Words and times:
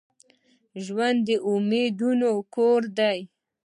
ژوند 0.85 1.19
د 1.27 1.29
امیدونو 1.51 2.31
کور 2.55 2.81
دي. 2.97 3.19